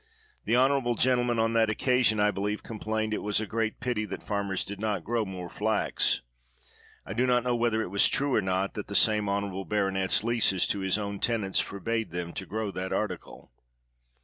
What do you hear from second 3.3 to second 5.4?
a great pity that farmers did not grow